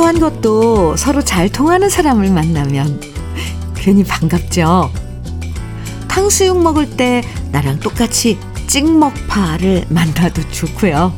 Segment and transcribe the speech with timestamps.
[0.00, 3.00] 사소한 것도 서로 잘 통하는 사람을 만나면
[3.76, 4.90] 괜히 반갑죠.
[6.08, 7.22] 탕수육 먹을 때
[7.52, 11.12] 나랑 똑같이 찍먹파를 만나도 좋고요.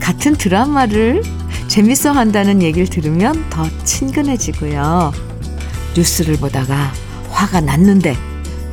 [0.00, 1.22] 같은 드라마를
[1.68, 5.12] 재밌어 한다는 얘기를 들으면 더 친근해지고요.
[5.96, 6.92] 뉴스를 보다가
[7.30, 8.16] 화가 났는데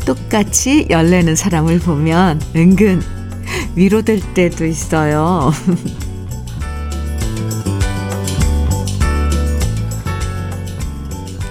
[0.08, 3.04] 똑같이 열내는 사람을 보면 은근
[3.76, 5.54] 위로될 때도 있어요.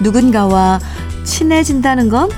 [0.04, 0.80] 누군가와
[1.24, 2.30] 친해진다는 건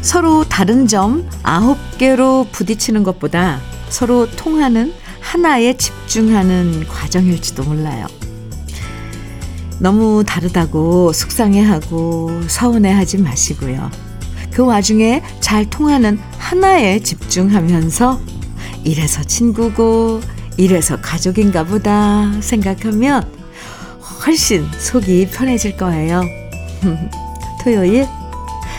[0.00, 3.60] 서로 다른 점 아홉 개로 부딪히는 것보다
[3.90, 8.06] 서로 통하는 하나에 집중하는 과정일지도 몰라요.
[9.78, 13.90] 너무 다르다고 속상해하고 서운해하지 마시고요.
[14.50, 18.20] 그 와중에 잘 통하는 하나에 집중하면서
[18.84, 20.22] 이래서 친구고
[20.56, 23.30] 이래서 가족인가 보다 생각하면
[24.24, 26.45] 훨씬 속이 편해질 거예요.
[27.62, 28.06] 토요일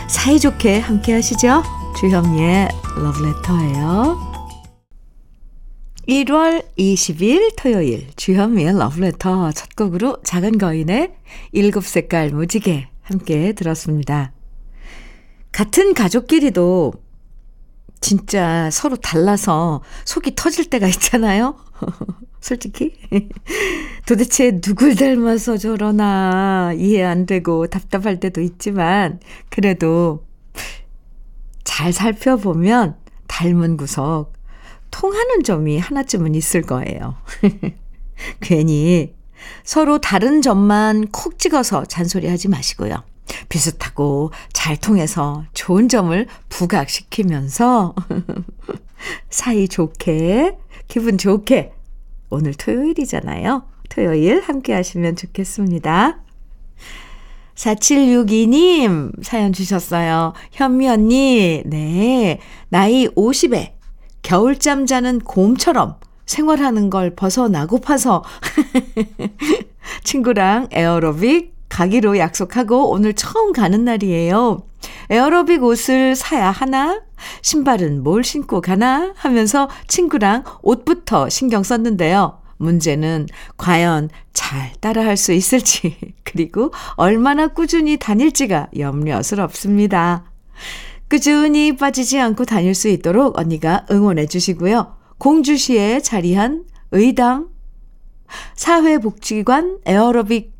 [0.08, 1.62] 사이좋게 함께 하시죠.
[1.98, 4.28] 주현미의 러브레터예요.
[6.08, 11.14] 1월 20일 토요일 주현미의 러브레터 첫 곡으로 작은 거인의
[11.52, 14.32] 일곱 색깔 무지개 함께 들었습니다.
[15.52, 16.92] 같은 가족끼리도
[18.00, 21.56] 진짜 서로 달라서 속이 터질 때가 있잖아요.
[22.40, 22.94] 솔직히.
[24.06, 30.24] 도대체 누굴 닮아서 저러나 이해 안 되고 답답할 때도 있지만, 그래도
[31.64, 34.32] 잘 살펴보면 닮은 구석,
[34.90, 37.16] 통하는 점이 하나쯤은 있을 거예요.
[38.40, 39.14] 괜히
[39.62, 43.04] 서로 다른 점만 콕 찍어서 잔소리 하지 마시고요.
[43.48, 47.94] 비슷하고 잘 통해서 좋은 점을 부각시키면서
[49.30, 50.56] 사이 좋게,
[50.88, 51.72] 기분 좋게
[52.30, 53.64] 오늘 토요일이잖아요.
[53.88, 56.20] 토요일 함께 하시면 좋겠습니다.
[57.54, 60.32] 4762님 사연 주셨어요.
[60.52, 62.38] 현미 언니, 네.
[62.68, 63.72] 나이 50에
[64.22, 65.96] 겨울잠 자는 곰처럼
[66.26, 68.22] 생활하는 걸 벗어나고파서
[70.04, 74.58] 친구랑 에어로빅 가기로 약속하고 오늘 처음 가는 날이에요.
[75.10, 77.02] 에어로빅 옷을 사야 하나?
[77.42, 79.12] 신발은 뭘 신고 가나?
[79.16, 82.40] 하면서 친구랑 옷부터 신경 썼는데요.
[82.58, 90.24] 문제는 과연 잘 따라할 수 있을지, 그리고 얼마나 꾸준히 다닐지가 염려스럽습니다.
[91.08, 94.96] 꾸준히 빠지지 않고 다닐 수 있도록 언니가 응원해 주시고요.
[95.18, 97.48] 공주시에 자리한 의당,
[98.54, 100.57] 사회복지관 에어로빅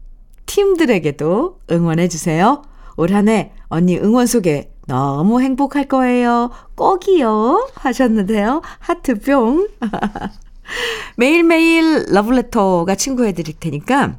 [0.48, 2.62] 팀들에게도 응원해 주세요.
[2.96, 6.50] 올 한 해 언니 응원 속에 너무 행복할 거예요.
[6.74, 7.68] 꼭이요.
[7.74, 8.62] 하셨는데요.
[8.80, 9.68] 하트 뿅.
[11.16, 14.18] 매일매일 러브레터가 친구해 드릴 테니까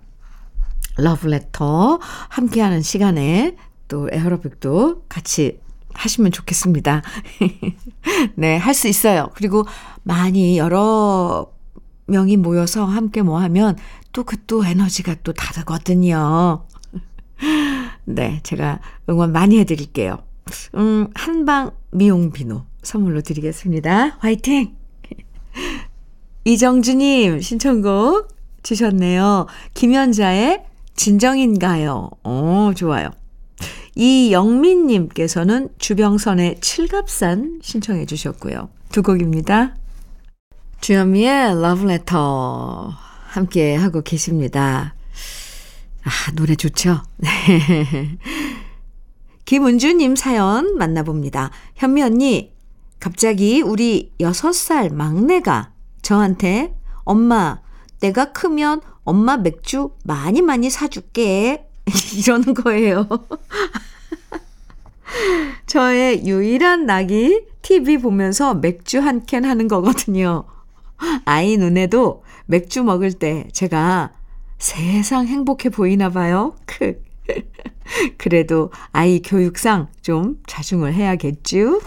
[0.97, 3.55] 러브레터 함께하는 시간에
[3.87, 5.59] 또 에어로빅도 같이
[5.93, 7.01] 하시면 좋겠습니다.
[8.35, 9.29] 네, 할 수 있어요.
[9.35, 9.65] 그리고
[10.03, 11.47] 많이 여러
[12.05, 13.75] 명이 모여서 함께 뭐 하면
[14.13, 16.65] 또 그 또 에너지가 또 다르거든요.
[18.05, 20.17] 네, 제가 응원 많이 해드릴게요.
[20.75, 24.17] 음, 한방 미용 비누 선물로 드리겠습니다.
[24.19, 24.75] 화이팅!
[26.45, 28.29] 이정주님 신청곡
[28.63, 29.45] 주셨네요.
[29.73, 30.63] 김연자의
[30.95, 32.09] 진정인가요?
[32.23, 33.09] 어, 좋아요.
[33.95, 38.69] 이영민님께서는 주병선의 칠갑산 신청해 주셨고요.
[38.91, 39.75] 두 곡입니다.
[40.81, 44.95] 주현미의 러브레터 함께 하고 계십니다.
[46.03, 47.01] 아, 노래 좋죠?
[47.17, 47.29] 네.
[49.45, 51.51] 김은주님 사연 만나봅니다.
[51.75, 52.53] 현미 언니,
[52.99, 55.71] 갑자기 우리 6살 막내가
[56.01, 57.59] 저한테 엄마,
[57.99, 61.65] 내가 크면 엄마 맥주 많이 많이 사줄게.
[62.17, 63.07] 이러는 거예요.
[65.65, 70.45] 저의 유일한 낙이 TV 보면서 맥주 한 캔 하는 거거든요.
[71.25, 74.11] 아이 눈에도 맥주 먹을 때 제가
[74.57, 76.55] 세상 행복해 보이나 봐요.
[76.65, 76.99] 크.
[78.17, 81.79] 그래도 아이 교육상 좀 자중을 해야겠죠?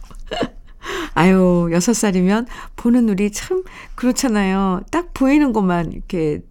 [1.14, 3.64] 아유, 여섯 살이면 보는 우리 참
[3.94, 4.82] 그렇잖아요.
[4.90, 6.42] 딱 보이는 것만 이렇게,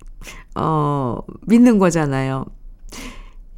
[0.56, 2.46] 어, 믿는 거잖아요.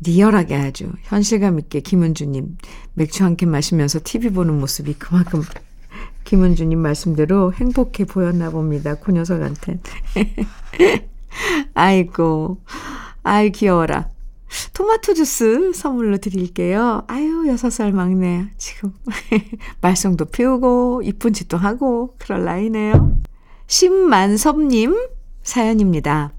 [0.04, 2.58] 리얼하게 아주 현실감 있게 김은주님
[2.96, 5.42] 맥주 한 캔 마시면서 TV 보는 모습이 그만큼
[6.28, 8.96] 김은주님 말씀대로 행복해 보였나 봅니다.
[8.96, 9.80] 그 녀석한테.
[11.74, 12.58] 아이고,
[13.24, 14.10] 아이 귀여워라.
[14.74, 17.04] 토마토 주스 선물로 드릴게요.
[17.08, 18.50] 아유, 여섯 살 막내.
[18.58, 18.92] 지금
[19.80, 23.22] 말썽도 피우고, 이쁜 짓도 하고, 그럴 나이네요.
[23.68, 25.08] 심만섭님
[25.44, 26.34] 사연입니다.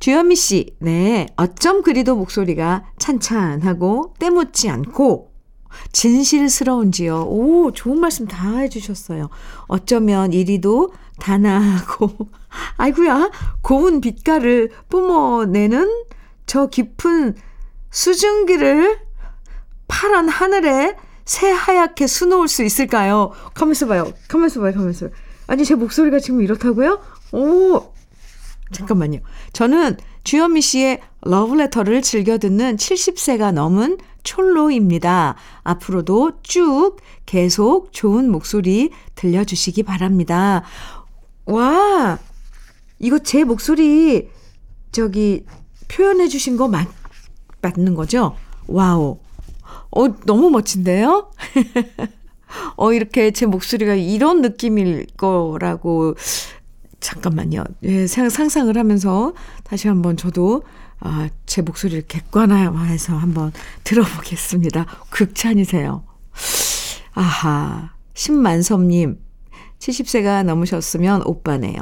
[0.00, 1.28] 주현미 씨, 네.
[1.36, 5.31] 어쩜 그리도 목소리가 찬찬하고 때묻지 않고
[5.92, 7.26] 진실스러운지요.
[7.28, 9.30] 오, 좋은 말씀 다 해주셨어요.
[9.66, 12.28] 어쩌면 이리도 단아하고,
[12.76, 13.30] 아이구야,
[13.60, 16.04] 고운 빛깔을 뿜어내는
[16.46, 17.36] 저 깊은
[17.90, 19.00] 수증기를
[19.88, 23.32] 파란 하늘에 새하얗게 수놓을 수 있을까요?
[23.54, 24.12] 가만있어 봐요.
[24.28, 24.72] 가만있어 봐요.
[24.72, 24.92] 봐요.
[25.46, 27.00] 아니, 제 목소리가 지금 이렇다고요?
[27.32, 27.92] 오,
[28.72, 29.20] 잠깐만요.
[29.52, 35.36] 저는 주현미 씨의 러브레터를 즐겨 듣는 70세가 넘은 촐로입니다.
[35.62, 36.96] 앞으로도 쭉
[37.26, 40.62] 계속 좋은 목소리 들려주시기 바랍니다.
[41.44, 42.18] 와,
[42.98, 44.30] 이거 제 목소리
[44.92, 45.44] 저기
[45.88, 46.88] 표현해 주신 거 맞,
[47.60, 48.36] 맞는 거죠?
[48.68, 49.18] 와우.
[49.90, 51.30] 어, 너무 멋진데요?
[52.76, 56.14] 어, 이렇게 제 목소리가 이런 느낌일 거라고
[57.02, 57.64] 잠깐만요.
[57.82, 59.34] 예, 상상을 하면서
[59.64, 60.62] 다시 한번 저도
[61.00, 63.52] 아, 제 목소리를 객관화해서 한번
[63.84, 64.86] 들어보겠습니다.
[65.10, 66.04] 극찬이세요.
[67.14, 67.90] 아하.
[68.14, 69.18] 신만섭님,
[69.80, 71.74] 70세가 넘으셨으면 오빠네요.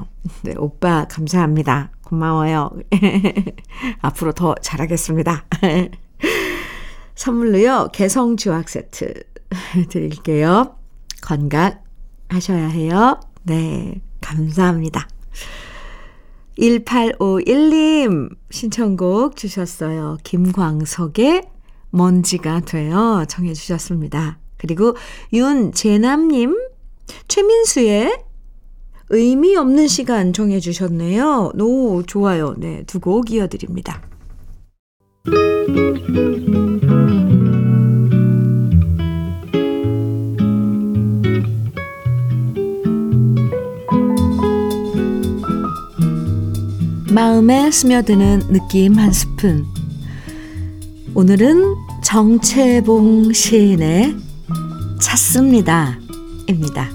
[0.42, 1.90] 네, 오빠, 감사합니다.
[2.02, 2.70] 고마워요.
[4.00, 5.44] 앞으로 더 잘하겠습니다.
[7.14, 9.12] 선물로요, 개성주악 세트
[9.90, 10.76] 드릴게요.
[11.20, 13.20] 건강하셔야 해요.
[13.42, 15.08] 네, 감사합니다.
[16.58, 20.18] 1851님 신청곡 주셨어요.
[20.24, 21.42] 김광석의
[21.90, 24.38] 먼지가 되어 청해 주셨습니다.
[24.58, 24.94] 그리고
[25.32, 26.56] 윤재남님
[27.28, 28.24] 최민수의
[29.08, 31.52] 의미 없는 시간 정해 주셨네요.
[31.56, 32.54] 노 좋아요.
[32.58, 34.02] 네, 두 곡 이어드립니다.
[47.12, 49.66] 마음에 스며드는 느낌 한 스푼.
[51.12, 51.74] 오늘은
[52.04, 54.16] 정채봉 시인의
[55.00, 55.98] 찾습니다.
[56.48, 56.88] 입니다.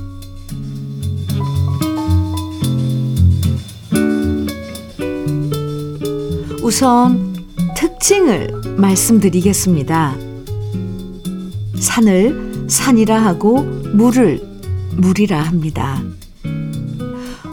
[6.64, 7.36] 우선
[7.76, 10.16] 특징을 말씀드리겠습니다.
[11.78, 14.42] 산을 산이라 하고 물을
[14.96, 16.02] 물이라 합니다.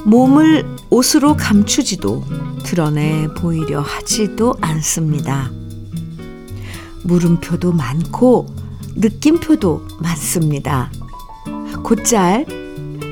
[0.05, 2.23] 몸을 옷으로 감추지도
[2.65, 5.51] 드러내 보이려 하지도 않습니다.
[7.05, 8.55] 물음표도 많고
[8.97, 10.93] 느낌표도 많습니다.
[11.83, 12.45] 곧잘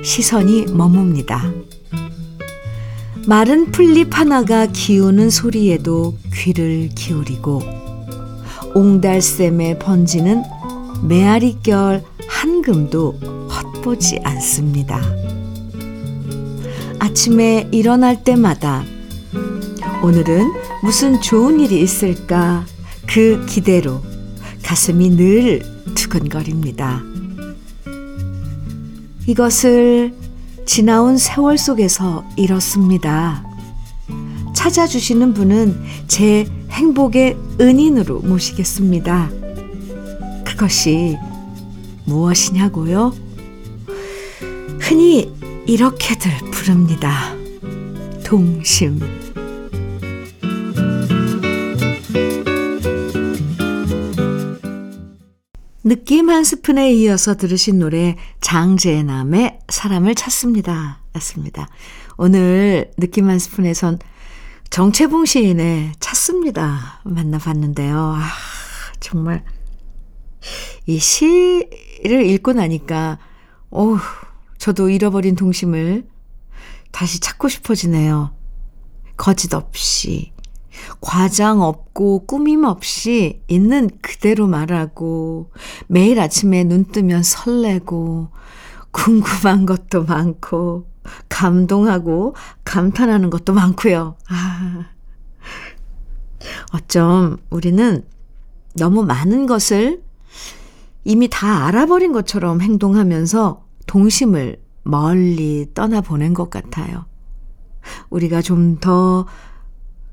[0.04, 1.54] 시선이 머뭅니다.
[3.26, 7.62] 마른 풀잎 하나가 기우는 소리에도 귀를 기울이고
[8.74, 10.42] 옹달샘에 번지는
[11.02, 13.18] 메아리결 한 금도
[13.48, 15.29] 헛보지 않습니다.
[17.00, 18.84] 아침에 일어날 때마다
[20.02, 20.52] 오늘은
[20.82, 22.64] 무슨 좋은 일이 있을까
[23.06, 24.02] 그 기대로
[24.62, 25.62] 가슴이 늘
[25.94, 27.02] 두근거립니다.
[29.26, 30.14] 이것을
[30.66, 33.44] 지나온 세월 속에서 잃었습니다.
[34.54, 39.30] 찾아주시는 분은 제 행복의 은인으로 모시겠습니다.
[40.44, 41.16] 그것이
[42.04, 43.14] 무엇이냐고요?
[44.78, 45.32] 흔히
[45.66, 47.34] 이렇게들 부릅니다.
[48.24, 48.98] 동심.
[55.82, 61.02] 느낌 한 스푼에 이어서 들으신 노래 장재남의 사람을 찾습니다.
[61.16, 61.68] 였습니다.
[62.16, 63.98] 오늘 느낌 한 스푼에선
[64.70, 67.00] 정채봉 시인의 찾습니다.
[67.04, 67.96] 만나봤는데요.
[68.16, 68.22] 아,
[69.00, 69.44] 정말
[70.86, 73.18] 이 시를 읽고 나니까
[73.70, 73.96] 오,
[74.60, 76.06] 저도 잃어버린 동심을
[76.92, 78.30] 다시 찾고 싶어지네요.
[79.16, 80.32] 거짓 없이
[81.00, 85.50] 과장 없고 꾸밈 없이 있는 그대로 말하고
[85.86, 88.28] 매일 아침에 눈 뜨면 설레고
[88.90, 90.86] 궁금한 것도 많고
[91.30, 94.16] 감동하고 감탄하는 것도 많고요.
[94.28, 94.90] 아.
[96.74, 98.04] 어쩜 우리는
[98.74, 100.02] 너무 많은 것을
[101.04, 107.06] 이미 다 알아버린 것처럼 행동하면서 동심을 멀리 떠나보낸 것 같아요.
[108.08, 109.26] 우리가 좀 더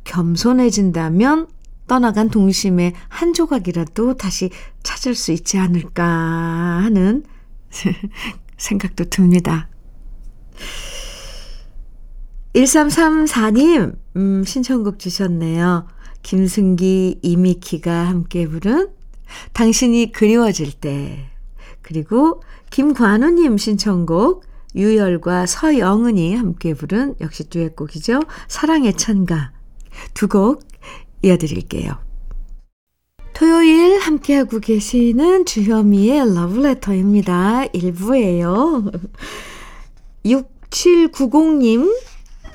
[0.03, 1.47] 겸손해진다면
[1.85, 4.49] 떠나간 동심의 한 조각이라도 다시
[4.81, 7.23] 찾을 수 있지 않을까 하는
[8.57, 9.69] 생각도 듭니다.
[12.55, 15.85] 1334님, 음, 신청곡 주셨네요.
[16.23, 18.89] 김승기, 이미키가 함께 부른
[19.53, 21.29] 당신이 그리워질 때.
[21.87, 24.43] 그리고 김관우님 신청곡
[24.75, 28.21] 유열과 서영은이 함께 부른 역시 듀엣곡이죠.
[28.47, 29.51] 사랑의 찬가.
[30.13, 30.61] 두 곡
[31.23, 31.93] 이어드릴게요.
[33.33, 37.65] 토요일 함께하고 계시는 주현미의 러브레터입니다.
[37.73, 38.91] 1부예요.
[40.25, 41.95] 6790님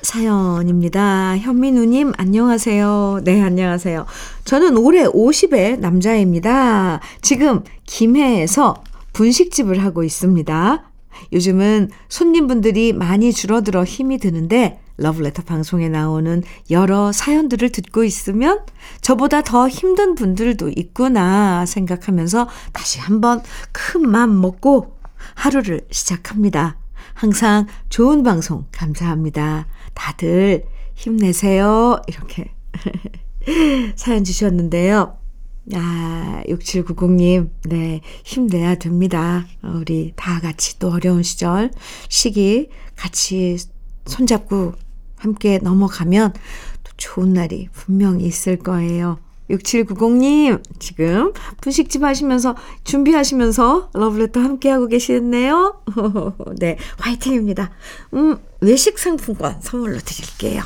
[0.01, 1.37] 사연입니다.
[1.37, 3.21] 현민우님, 안녕하세요.
[3.23, 4.05] 네, 안녕하세요.
[4.43, 6.99] 저는 올해 50의 남자입니다.
[7.21, 10.83] 지금 김해에서 분식집을 하고 있습니다.
[11.31, 18.59] 요즘은 손님분들이 많이 줄어들어 힘이 드는데, 러브레터 방송에 나오는 여러 사연들을 듣고 있으면
[19.01, 23.41] 저보다 더 힘든 분들도 있구나 생각하면서 다시 한번
[23.71, 24.97] 큰 맘 먹고
[25.35, 26.77] 하루를 시작합니다.
[27.13, 29.67] 항상 좋은 방송 감사합니다.
[29.93, 30.65] 다들
[30.95, 32.01] 힘내세요.
[32.07, 32.53] 이렇게
[33.95, 35.22] 사연 주셨는데요.
[35.71, 39.45] 아, 6790님, 네, 힘내야 됩니다.
[39.63, 41.71] 우리 다 같이 또 어려운 시절,
[42.09, 43.57] 시기 같이
[44.05, 44.73] 손잡고
[45.15, 49.19] 함께 넘어가면 또 좋은 날이 분명히 있을 거예요.
[49.49, 55.81] 6790님, 지금 분식집 하시면서, 준비하시면서 러브레터 함께하고 계시네요.
[56.59, 57.71] 네, 화이팅입니다.
[58.15, 60.61] 음, 외식 상품권 선물로 드릴게요.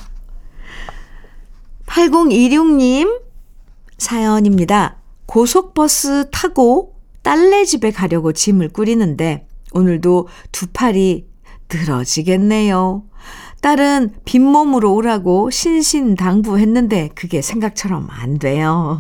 [1.86, 3.27] 8026님
[3.98, 4.98] 사연입니다.
[5.26, 11.28] 고속버스 타고 딸네 집에 가려고 짐을 꾸리는데, 오늘도 두 팔이
[11.72, 13.04] 늘어지겠네요.
[13.62, 19.00] 딸은 빈몸으로 오라고 신신당부했는데 그게 생각처럼 안 돼요.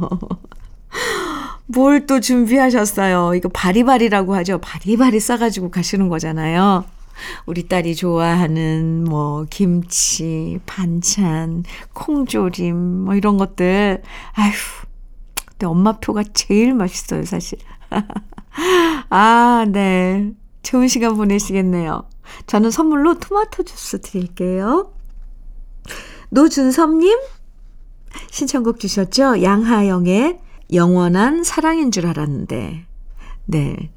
[1.68, 3.36] 뭘 또 준비하셨어요?
[3.36, 4.58] 이거 바리바리라고 하죠.
[4.60, 6.86] 바리바리 싸가지고 가시는 거잖아요.
[7.46, 11.63] 우리 딸이 좋아하는 뭐 김치, 반찬,
[11.94, 12.75] 콩조림
[13.06, 14.01] 뭐 이런 것들.
[14.34, 14.51] 아휴.
[15.58, 17.58] 근데 엄마 표가 제일 맛있어요, 사실.
[19.10, 20.32] 아, 네.
[20.62, 22.08] 좋은 시간 보내시겠네요.
[22.46, 24.94] 저는 선물로 토마토 주스 드릴게요.
[26.30, 27.18] 노준섭님
[28.30, 29.42] 신청곡 주셨죠?
[29.42, 30.40] 양하영의
[30.74, 32.86] 영원한 사랑인 줄 알았는데.
[33.46, 33.92] 네.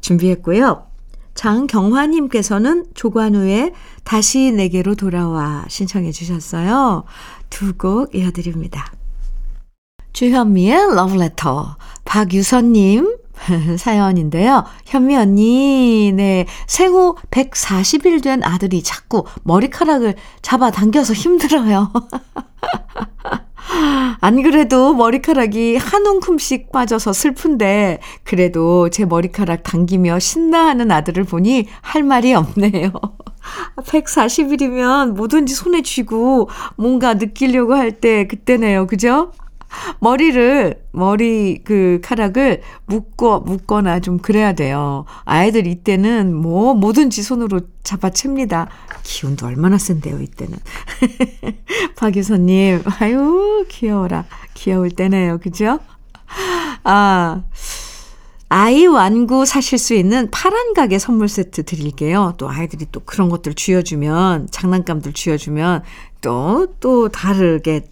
[0.00, 0.86] 준비했고요.
[1.34, 3.72] 장경화님께서는 조관우의
[4.04, 7.04] 다시 내게로 돌아와 신청해 주셨어요.
[7.50, 8.92] 두 곡 이어드립니다.
[10.16, 13.18] 주현미의 러브레터, 박유선님,
[13.76, 14.64] 사연인데요.
[14.86, 16.46] 현미 언니, 네.
[16.66, 21.92] 생후 140일 된 아들이 자꾸 머리카락을 잡아당겨서 힘들어요.
[24.22, 32.02] 안 그래도 머리카락이 한 움큼씩 빠져서 슬픈데, 그래도 제 머리카락 당기며 신나하는 아들을 보니 할
[32.02, 32.90] 말이 없네요.
[33.84, 38.86] 140일이면 뭐든지 손에 쥐고 뭔가 느끼려고 할 때 그때네요.
[38.86, 39.32] 그죠?
[40.00, 45.04] 머리를, 머리 그 카락을 묶어, 묶거나 좀 그래야 돼요.
[45.24, 48.68] 아이들 이때는 뭐 뭐든지 손으로 잡아챕니다.
[49.02, 50.58] 기운도 얼마나 센데요, 이때는.
[51.96, 54.24] 박유선님, 아유, 귀여워라.
[54.54, 55.38] 귀여울 때네요.
[55.38, 55.78] 그죠?
[56.84, 57.42] 아,
[58.48, 62.34] 아이 완구 사실 수 있는 파란 가게 선물 세트 드릴게요.
[62.38, 65.82] 또 아이들이 또 그런 것들 쥐어주면, 장난감들 쥐어주면
[66.20, 67.82] 또, 또 다르게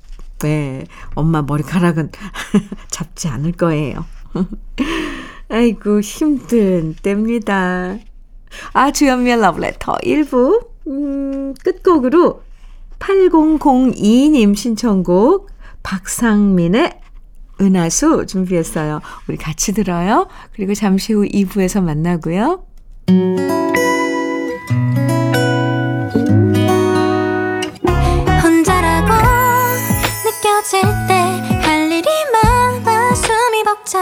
[0.44, 0.84] 네,
[1.14, 2.10] 엄마 머리카락은
[2.90, 4.04] 잡지 않을 거예요.
[5.48, 7.96] 아이고, 힘든 때입니다.
[8.74, 12.42] 아, 주연미의 러브레터 1부, 음, 끝곡으로
[12.98, 15.48] 8002님 신청곡
[15.82, 17.00] 박상민의
[17.62, 19.00] 은하수 준비했어요.
[19.26, 20.28] 우리 같이 들어요.
[20.54, 22.66] 그리고 잠시 후 2부에서 만나고요.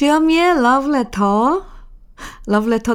[0.00, 1.60] 주현미의 Love Letter.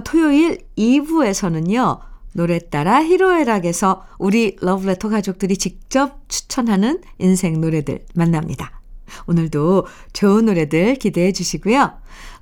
[0.03, 2.00] 토요일 2부에서는요.
[2.33, 8.81] 노래 따라 히로에락에서 우리 러브레터 가족들이 직접 추천하는 인생 노래들 만납니다.
[9.27, 11.91] 오늘도 좋은 노래들 기대해 주시고요.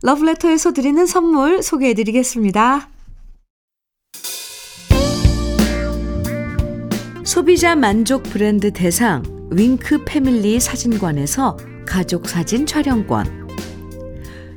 [0.01, 2.87] 러브레터에서 드리는 선물 소개해 드리겠습니다.
[7.25, 13.42] 소비자 만족 브랜드 대상 윙크 패밀리 사진관에서 가족 사진 촬영권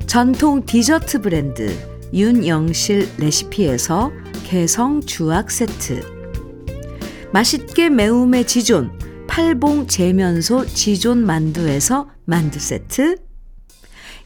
[0.06, 1.76] 전통 디저트 브랜드
[2.14, 4.12] 윤영실 레시피에서
[4.44, 6.00] 개성 주악 세트.
[7.32, 8.92] 맛있게 매움의 지존
[9.26, 13.16] 팔봉 재면소 지존 만두에서 만두 세트.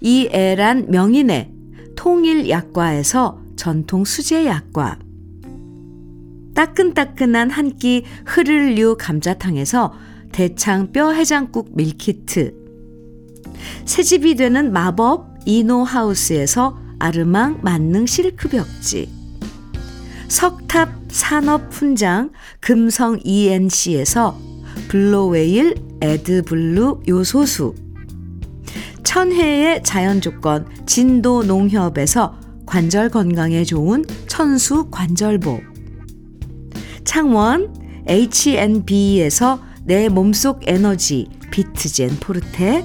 [0.03, 1.51] 이애란 명인의
[1.97, 4.99] 통일 약과에서 전통 수제 약과.
[6.55, 9.95] 따끈따끈한 한 끼 흐를류 감자탕에서
[10.31, 12.55] 대창 뼈 해장국 밀키트.
[13.87, 19.11] 새집이 되는 마법 이노하우스에서 아르망 만능 실크 벽지
[20.29, 22.31] 석탑 산업 훈장
[22.61, 24.39] 금성 ENC에서
[24.89, 27.75] 블로웨일 에드블루 요소수
[29.03, 35.61] 천혜의 자연 조건 진도 농협에서 관절 건강에 좋은 천수 관절보
[37.05, 37.75] 창원
[38.07, 42.85] H&B에서 내 몸속 에너지 비트젠 포르테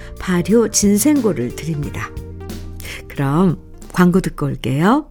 [0.21, 2.11] 발효 진생고를 드립니다.
[3.07, 3.57] 그럼
[3.91, 5.07] 광고 듣고 올게요.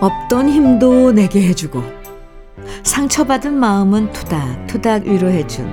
[0.00, 2.03] 없던 힘도 내게 해주고
[3.04, 5.68] 상처받은 마음은 투닥투닥 위로해준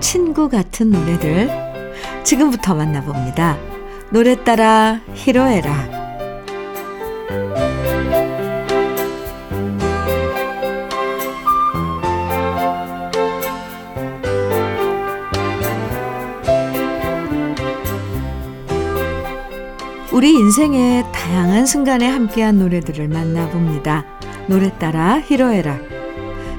[0.00, 1.48] 친구 같은 노래들
[2.24, 3.56] 지금부터 만나봅니다.
[4.10, 6.06] 노래 따라 히로에라
[20.12, 24.04] 우리 인생의 다양한 순간에 함께한 노래들을 만나봅니다.
[24.48, 25.95] 노래 따라 히로에라.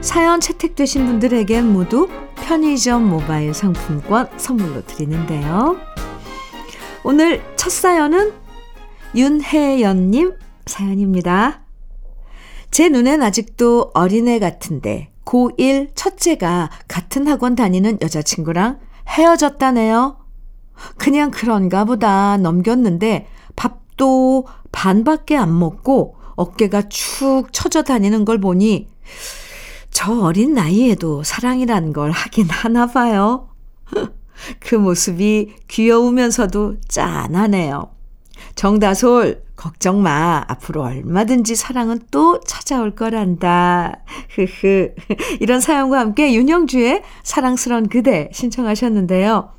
[0.07, 5.75] 사연 채택되신 분들에겐 모두 편의점 모바일 상품권 선물로 드리는데요.
[7.03, 8.31] 오늘 첫 사연은
[9.13, 11.59] 윤혜연님 사연입니다.
[12.71, 20.19] 제 눈엔 아직도 어린애 같은데 고1 첫째가 같은 학원 다니는 여자친구랑 헤어졌다네요.
[20.95, 28.87] 그냥 그런가 보다 넘겼는데 밥도 반밖에 안 먹고 어깨가 축 처져 다니는 걸 보니
[29.97, 33.49] 저 어린 나이에도 사랑이란 걸 하긴 하나 봐요.
[34.61, 37.89] 그 모습이 귀여우면서도 짠하네요.
[38.53, 40.45] 정다솔, 걱정 마.
[40.47, 44.03] 앞으로 얼마든지 사랑은 또 찾아올 거란다.
[44.37, 44.93] 흐흐.
[45.41, 49.49] 이런 사연과 함께 윤영주의 사랑스런 그대 신청하셨는데요.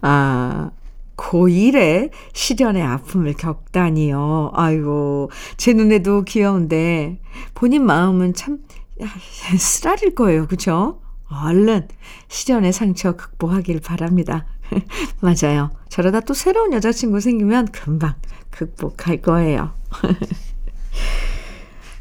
[0.00, 0.70] 아,
[1.16, 4.52] 고1에 시련의 아픔을 겪다니요.
[4.54, 7.18] 아이고, 제 눈에도 귀여운데,
[7.54, 8.58] 본인 마음은 참,
[9.58, 10.46] 쓰라릴 거예요.
[10.46, 11.00] 그쵸?
[11.28, 11.88] 얼른
[12.28, 14.46] 시련의 상처 극복하길 바랍니다.
[15.20, 15.70] 맞아요.
[15.88, 18.14] 저러다 또 새로운 여자친구 생기면 금방
[18.50, 19.72] 극복할 거예요.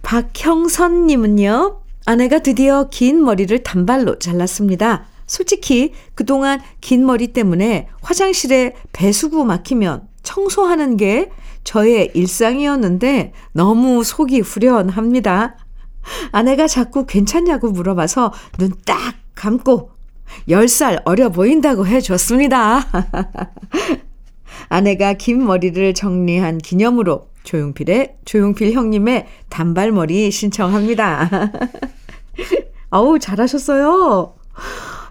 [0.01, 5.05] 박형선님은요, 아내가 드디어 긴 머리를 단발로 잘랐습니다.
[5.31, 11.29] 솔직히 그동안 긴 머리 때문에 화장실에 배수구 막히면 청소하는 게
[11.63, 15.55] 저의 일상이었는데 너무 속이 후련합니다.
[16.33, 19.91] 아내가 자꾸 괜찮냐고 물어봐서 눈 딱 감고
[20.49, 22.85] 10살 어려 보인다고 해줬습니다.
[24.67, 31.29] 아내가 긴 머리를 정리한 기념으로 조용필의, 조용필 형님의 단발머리 신청합니다.
[32.91, 34.35] 어우, 잘하셨어요.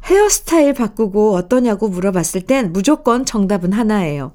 [0.04, 4.32] 헤어스타일 바꾸고 어떠냐고 물어봤을 땐 무조건 정답은 하나예요.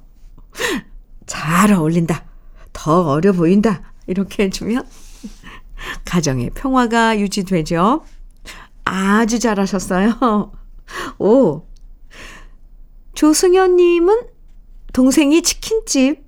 [1.26, 2.24] 잘 어울린다.
[2.72, 3.92] 더 어려 보인다.
[4.06, 4.86] 이렇게 해주면
[6.04, 8.04] 가정의 평화가 유지되죠.
[8.84, 10.52] 아주 잘하셨어요.
[11.18, 11.62] 오.
[13.14, 14.26] 조승현님은
[14.92, 16.25] 동생이 치킨집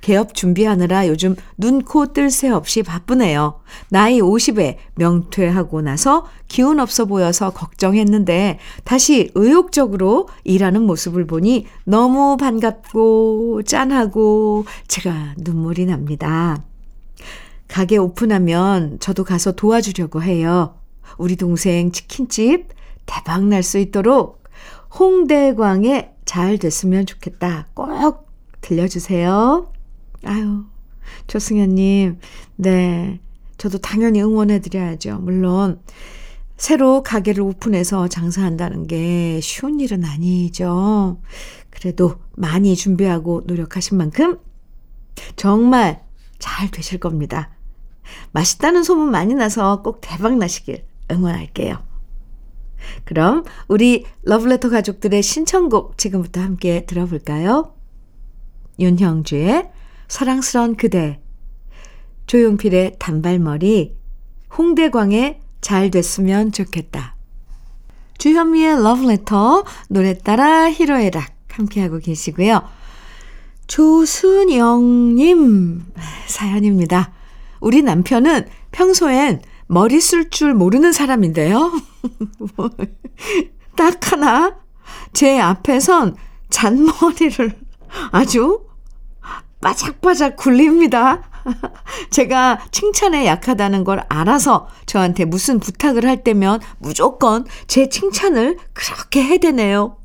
[0.00, 3.60] 개업 준비하느라 요즘 눈, 코, 뜰 새 없이 바쁘네요.
[3.90, 13.62] 나이 50에 명퇴하고 나서 기운 없어 보여서 걱정했는데 다시 의욕적으로 일하는 모습을 보니 너무 반갑고
[13.64, 16.62] 짠하고 제가 눈물이 납니다.
[17.68, 20.74] 가게 오픈하면 저도 가서 도와주려고 해요.
[21.18, 22.68] 우리 동생 치킨집
[23.06, 24.42] 대박 날 수 있도록
[24.98, 27.66] 홍대광에 잘 됐으면 좋겠다.
[27.74, 28.28] 꼭
[28.60, 29.72] 들려주세요.
[30.24, 30.64] 아유,
[31.26, 32.18] 조승현님,
[32.56, 33.20] 네.
[33.56, 35.18] 저도 당연히 응원해드려야죠.
[35.18, 35.80] 물론,
[36.56, 41.20] 새로 가게를 오픈해서 장사한다는 게 쉬운 일은 아니죠.
[41.70, 44.38] 그래도 많이 준비하고 노력하신 만큼
[45.36, 46.04] 정말
[46.38, 47.50] 잘 되실 겁니다.
[48.32, 51.82] 맛있다는 소문 많이 나서 꼭 대박 나시길 응원할게요.
[53.04, 57.74] 그럼 우리 러브레터 가족들의 신청곡 지금부터 함께 들어볼까요?
[58.78, 59.70] 윤형주의
[60.10, 61.20] 사랑스런 그대,
[62.26, 63.96] 조용필의 단발머리,
[64.58, 67.14] 홍대광의 잘 됐으면 좋겠다.
[68.18, 72.60] 주현미의 러브레터, 노래 따라 히로에락 함께하고 계시고요.
[73.68, 75.12] 조순영님
[76.26, 77.12] 사연입니다.
[77.60, 81.70] 우리 남편은 평소엔 머리 쓸 줄 모르는 사람인데요.
[83.76, 84.56] 딱 하나,
[85.12, 86.16] 제 앞에선
[86.50, 87.56] 잔머리를
[88.10, 88.69] 아주
[89.60, 91.22] 바짝바짝 굴립니다.
[92.10, 99.96] 제가 칭찬에 약하다는 걸 알아서 저한테 무슨 부탁을 할 때면 무조건 제 칭찬을 그렇게 해대네요.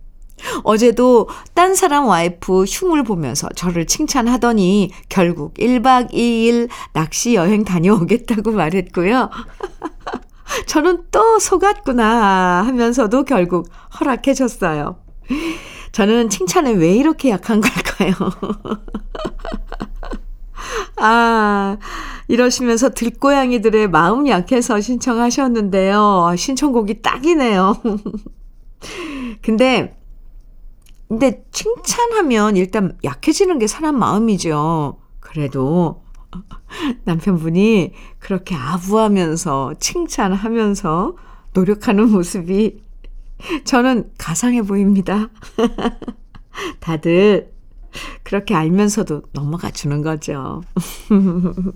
[0.64, 9.30] 어제도 딴 사람 와이프 흉을 보면서 저를 칭찬하더니 결국 1박 2일 낚시 여행 다녀오겠다고 말했고요.
[10.68, 14.98] 저는 또 속았구나 하면서도 결국 허락해줬어요.
[15.96, 18.14] 저는 칭찬에 왜 이렇게 약한 걸까요?
[20.98, 21.78] 아,
[22.28, 26.36] 이러시면서 들고양이들의 마음 약해서 신청하셨는데요.
[26.38, 27.78] 신청곡이 딱이네요.
[29.42, 29.98] 근데
[31.08, 34.98] 근데 칭찬하면 일단 약해지는 게 사람 마음이죠.
[35.22, 36.04] 그래도
[37.06, 41.16] 남편분이 그렇게 아부하면서 칭찬하면서
[41.54, 42.84] 노력하는 모습이
[43.66, 45.30] 저는 가상해 보입니다.
[46.80, 47.52] 다들
[48.24, 50.62] 그렇게 알면서도 넘어가 주는 거죠.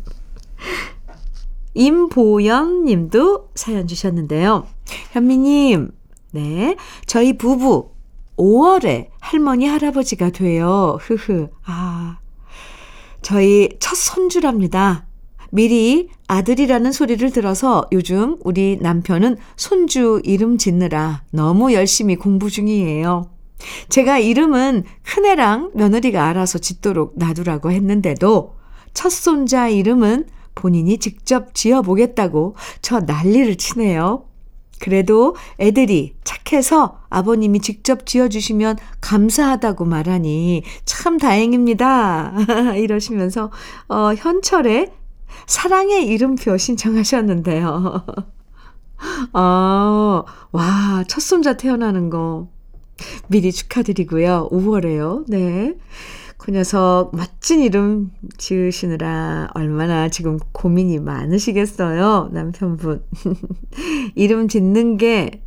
[1.73, 4.67] 임보연 님도 사연 주셨는데요.
[5.11, 5.91] 현미님,
[6.31, 6.75] 네.
[7.05, 7.91] 저희 부부
[8.37, 10.97] 5월에 할머니, 할아버지가 돼요.
[11.01, 11.49] 흐흐.
[11.65, 12.19] 아.
[13.21, 15.05] 저희 첫 손주랍니다.
[15.51, 23.29] 미리 아들이라는 소리를 들어서 요즘 우리 남편은 손주 이름 짓느라 너무 열심히 공부 중이에요.
[23.89, 28.55] 제가 이름은 큰애랑 며느리가 알아서 짓도록 놔두라고 했는데도
[28.93, 34.25] 첫 손자 이름은 본인이 직접 지어보겠다고 저 난리를 치네요.
[34.79, 42.33] 그래도 애들이 착해서 아버님이 직접 지어주시면 감사하다고 말하니 참 다행입니다.
[42.77, 43.51] 이러시면서,
[43.89, 44.91] 어, 현철의
[45.47, 48.05] 사랑의 이름표 신청하셨는데요.
[49.33, 52.49] 아, 와, 첫 손자 태어나는 거
[53.27, 54.49] 미리 축하드리고요.
[54.51, 55.25] 5월에요.
[55.27, 55.75] 네.
[56.37, 63.03] 그 녀석 멋진 이름 지으시느라 얼마나 지금 고민이 많으시겠어요, 남편분.
[64.15, 65.43] 이름 짓는 게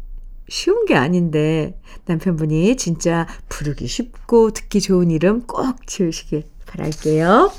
[0.48, 7.50] 쉬운 게 아닌데 남편분이 진짜 부르기 쉽고 듣기 좋은 이름 꼭 지으시길 바랄게요.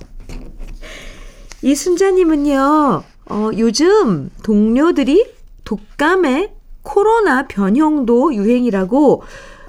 [1.63, 5.25] 이순자님은요, 어, 요즘 동료들이
[5.63, 9.23] 독감에 코로나 변형도 유행이라고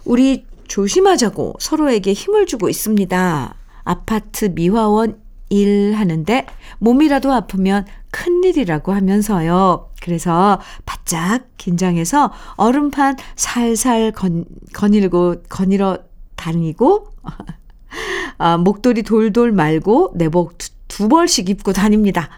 [0.05, 3.55] 우리 조심하자고 서로에게 힘을 주고 있습니다.
[3.85, 6.47] 아파트 미화원 일하는데
[6.81, 9.91] 몸이라도 아프면 큰일이라고 하면서요.
[10.03, 15.99] 그래서 바짝 긴장해서 얼음판 살살 건, 거닐고, 거닐어
[16.35, 17.07] 다니고,
[18.39, 20.59] 아, 목도리 돌돌 말고 내복
[20.95, 22.31] 두, 두 벌씩 입고 다닙니다.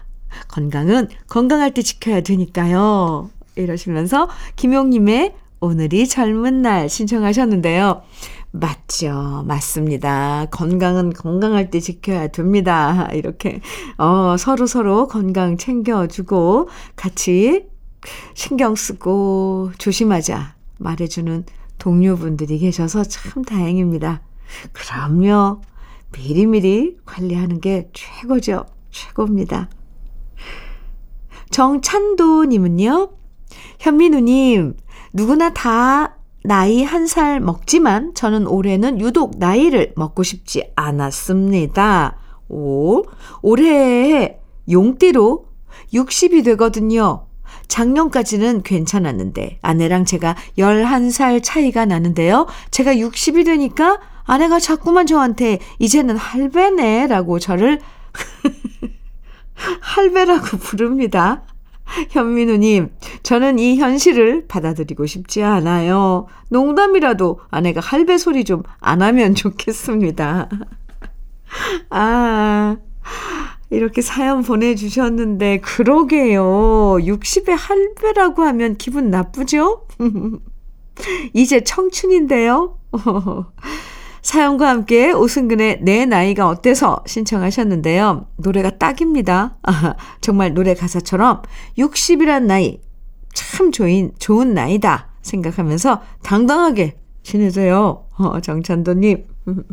[0.47, 3.29] 건강은 건강할 때 지켜야 되니까요.
[3.55, 8.01] 이러시면서 김용님의 오늘이 젊은 날 신청하셨는데요.
[8.51, 9.43] 맞죠.
[9.47, 10.47] 맞습니다.
[10.49, 13.07] 건강은 건강할 때 지켜야 됩니다.
[13.13, 13.61] 이렇게,
[13.97, 17.67] 어, 서로 서로 건강 챙겨주고 같이
[18.33, 21.45] 신경 쓰고 조심하자 말해주는
[21.77, 24.21] 동료분들이 계셔서 참 다행입니다.
[24.71, 25.61] 그럼요.
[26.11, 28.65] 미리미리 관리하는 게 최고죠.
[28.91, 29.69] 최고입니다.
[31.49, 33.09] 정찬도님은요,
[33.79, 34.75] 현민우님,
[35.13, 42.17] 누구나 다 나이 한 살 먹지만 저는 올해는 유독 나이를 먹고 싶지 않았습니다.
[42.49, 43.03] 오,
[43.41, 44.39] 올해
[44.69, 45.45] 용띠로
[45.93, 47.25] 60이 되거든요.
[47.67, 52.47] 작년까지는 괜찮았는데 아내랑 제가 11살 차이가 나는데요.
[52.71, 57.79] 제가 60이 되니까 아내가 자꾸만 저한테 이제는 할배네 라고 저를
[59.81, 61.43] 할배라고 부릅니다.
[62.09, 62.91] 현민우님,
[63.23, 66.27] 저는 이 현실을 받아들이고 싶지 않아요.
[66.49, 70.49] 농담이라도 아내가 할배 소리 좀 안 하면 좋겠습니다.
[71.89, 72.77] 아,
[73.69, 76.43] 이렇게 사연 보내주셨는데, 그러게요.
[76.99, 79.87] 60에 할배라고 하면 기분 나쁘죠?
[81.33, 82.77] 이제 청춘인데요?
[84.27, 88.27] 사연과 함께 오승근의 내 나이가 어때서 신청하셨는데요.
[88.35, 89.57] 노래가 딱입니다.
[89.63, 91.43] 아, 정말 노래 가사처럼
[91.77, 92.81] 60이란 나이
[93.33, 98.05] 참 좋은, 좋은 나이다 생각하면서 당당하게 지내세요.
[98.17, 99.27] 어, 정찬도님.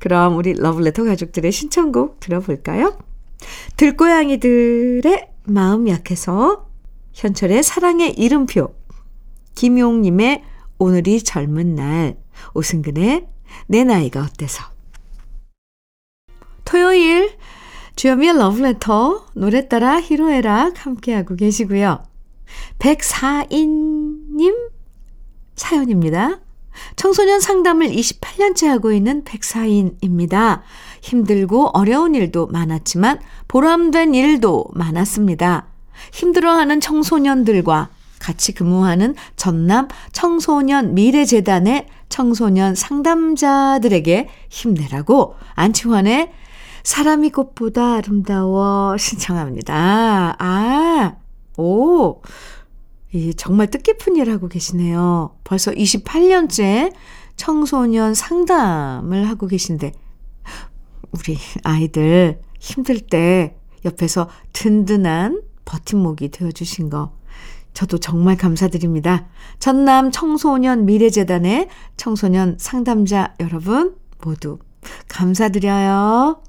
[0.00, 2.96] 그럼 우리 러블레터 가족들의 신청곡 들어볼까요?
[3.76, 6.70] 들고양이들의 마음 약해서
[7.12, 8.74] 현철의 사랑의 이름표
[9.56, 10.42] 김용님의
[10.78, 12.16] 오늘이 젊은 날
[12.54, 13.26] 오승근의
[13.68, 14.64] 내 나이가 어때서
[16.64, 17.36] 토요일
[17.96, 22.02] 주여미의 러브레터 노래 따라 히로에락 함께하고 계시고요.
[22.78, 24.54] 104인님
[25.54, 26.40] 사연입니다.
[26.96, 30.62] 청소년 상담을 28년째 하고 있는 백사인입니다.
[31.00, 35.68] 힘들고 어려운 일도 많았지만 보람된 일도 많았습니다.
[36.12, 46.32] 힘들어하는 청소년들과 같이 근무하는 전남 청소년 미래재단의 청소년 상담자들에게 힘내라고 안치환의
[46.82, 50.36] 사람이 꽃보다 아름다워 신청합니다.
[50.38, 51.16] 아,
[51.56, 52.22] 오,
[53.12, 55.36] 이 정말 뜻깊은 일 하고 계시네요.
[55.42, 56.92] 벌써 28년째
[57.34, 59.92] 청소년 상담을 하고 계신데,
[61.12, 67.16] 우리 아이들 힘들 때 옆에서 든든한 버팀목이 되어주신 거
[67.76, 69.26] 저도 정말 감사드립니다.
[69.58, 74.58] 전남 청소년 미래재단의 청소년 상담자 여러분 모두
[75.08, 76.40] 감사드려요.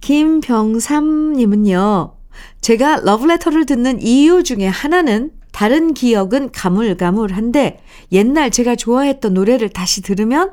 [0.00, 2.14] 김병삼님은요,
[2.62, 10.52] 제가 러브레터를 듣는 이유 중에 하나는 다른 기억은 가물가물한데 옛날 제가 좋아했던 노래를 다시 들으면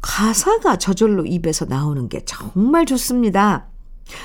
[0.00, 3.66] 가사가 저절로 입에서 나오는 게 정말 좋습니다.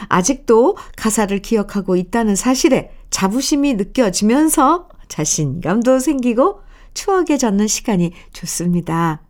[0.09, 6.61] 아직도 가사를 기억하고 있다는 사실에 자부심이 느껴지면서 자신감도 생기고
[6.93, 9.21] 추억에 젖는 시간이 좋습니다.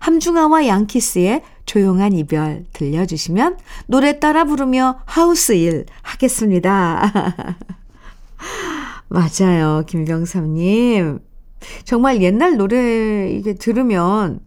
[0.00, 7.56] 함중아와 양키스의 조용한 이별 들려주시면 노래 따라 부르며 하우스 일 하겠습니다.
[9.08, 11.20] 맞아요, 김병삼님.
[11.84, 14.40] 정말 옛날 노래 이게 들으면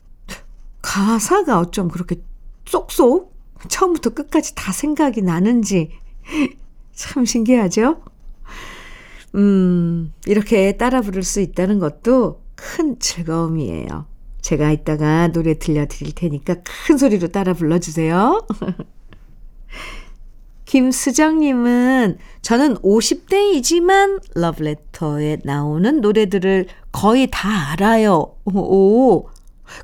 [0.81, 2.21] 가사가 어쩜 그렇게
[2.65, 3.33] 쏙쏙
[3.67, 5.91] 처음부터 끝까지 다 생각이 나는지
[6.93, 8.01] 참 신기하죠?
[9.35, 14.05] 음, 이렇게 따라 부를 수 있다는 것도 큰 즐거움이에요.
[14.41, 18.47] 제가 이따가 노래 들려드릴 테니까 큰 소리로 따라 불러주세요.
[20.65, 28.35] 김수정님은 저는 50대이지만 러브레터에 나오는 노래들을 거의 다 알아요.
[28.45, 29.27] 오,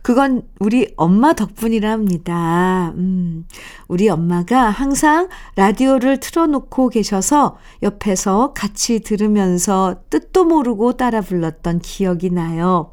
[0.02, 2.93] 그건 우리 엄마 덕분이랍니다.
[2.95, 3.45] 음,
[3.88, 12.91] 우리 엄마가 항상 라디오를 틀어놓고 계셔서 옆에서 같이 들으면서 뜻도 모르고 따라 불렀던 기억이 나요.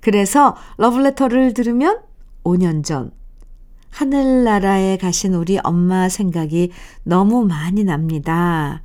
[0.00, 2.00] 그래서 러브레터를 들으면
[2.44, 3.10] 5년 전
[3.90, 6.70] 하늘나라에 가신 우리 엄마 생각이
[7.02, 8.82] 너무 많이 납니다.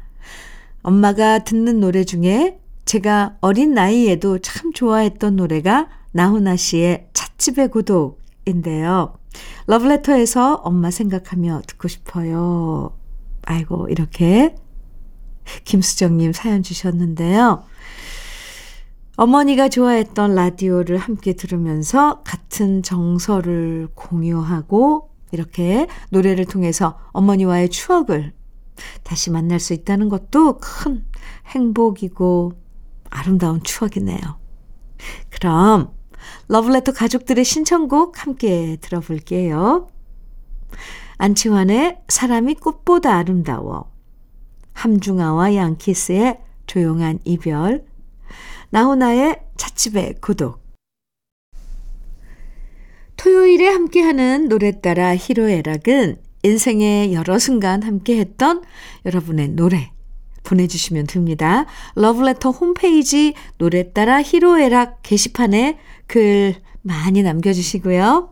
[0.82, 9.18] 엄마가 듣는 노래 중에 제가 어린 나이에도 참 좋아했던 노래가 나훈아 씨의 찻집의 고독인데요.
[9.68, 12.96] 러브레터에서 엄마 생각하며 듣고 싶어요.
[13.44, 14.56] 아이고, 이렇게
[15.64, 17.64] 김수정님 사연 주셨는데요.
[19.16, 28.34] 어머니가 좋아했던 라디오를 함께 들으면서 같은 정서를 공유하고 이렇게 노래를 통해서 어머니와의 추억을
[29.04, 31.06] 다시 만날 수 있다는 것도 큰
[31.48, 32.54] 행복이고
[33.14, 34.20] 아름다운 추억이네요.
[35.30, 35.94] 그럼
[36.48, 39.88] 러블레터 가족들의 신청곡 함께 들어볼게요.
[41.18, 43.92] 안치환의 사람이 꽃보다 아름다워
[44.74, 47.86] 함중아와 양키스의 조용한 이별
[48.72, 50.64] 나훈아의 찻집의 고독.
[53.18, 58.64] 토요일에 함께하는 노래 따라 히로에락은 인생의 여러 순간 함께했던
[59.06, 59.94] 여러분의 노래
[60.44, 61.66] 보내주시면 됩니다.
[61.96, 68.30] 러브레터 홈페이지 노래 따라 히로에락 게시판에 글 많이 남겨주시고요.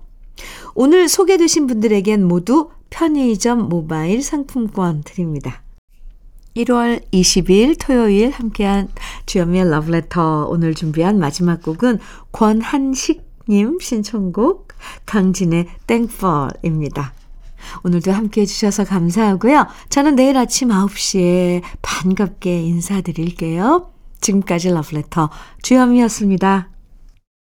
[0.75, 5.61] 오늘 소개되신 분들에겐 모두 편의점 모바일 상품권 드립니다.
[6.55, 8.89] 1월 20일 토요일 함께한
[9.25, 11.99] 주연미의 러브레터 오늘 준비한 마지막 곡은
[12.33, 14.67] 권한식님 신청곡
[15.05, 17.20] 강진의 땡펄입니다.
[17.83, 19.67] 오늘도 함께 해주셔서 감사하고요.
[19.89, 23.91] 저는 내일 아침 9시에 반갑게 인사드릴게요.
[24.19, 25.29] 지금까지 러브레터
[25.63, 26.69] 주현미였습니다.